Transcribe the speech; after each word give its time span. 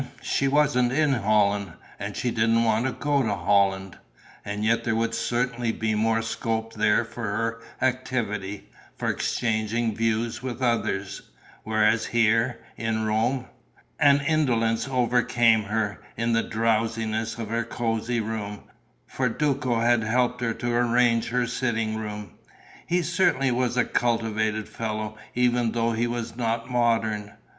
She 0.23 0.47
wasn't 0.47 0.91
in 0.91 1.13
Holland 1.13 1.73
and 1.99 2.17
she 2.17 2.31
didn't 2.31 2.63
want 2.63 2.87
to 2.87 2.91
go 2.91 3.21
to 3.21 3.35
Holland; 3.35 3.99
and 4.43 4.65
yet 4.65 4.83
there 4.83 4.95
would 4.95 5.13
certainly 5.13 5.71
be 5.71 5.93
more 5.93 6.23
scope 6.23 6.73
there 6.73 7.05
for 7.05 7.21
her 7.25 7.61
activity, 7.83 8.71
for 8.97 9.09
exchanging 9.09 9.95
views 9.95 10.41
with 10.41 10.59
others. 10.63 11.21
Whereas 11.61 12.07
here, 12.07 12.63
in 12.77 13.05
Rome.... 13.05 13.45
An 13.99 14.21
indolence 14.21 14.87
overcame 14.87 15.65
her, 15.65 16.01
in 16.17 16.33
the 16.33 16.41
drowsiness 16.41 17.37
of 17.37 17.49
her 17.49 17.63
cosy 17.63 18.19
room. 18.19 18.63
For 19.05 19.29
Duco 19.29 19.81
had 19.81 20.01
helped 20.01 20.41
her 20.41 20.55
to 20.55 20.73
arrange 20.73 21.29
her 21.29 21.45
sitting 21.45 21.95
room. 21.95 22.31
He 22.87 23.03
certainly 23.03 23.51
was 23.51 23.77
a 23.77 23.85
cultivated 23.85 24.67
fellow, 24.67 25.15
even 25.35 25.73
though 25.73 25.91
he 25.91 26.07
was 26.07 26.35
not 26.35 26.71
modern. 26.71 27.33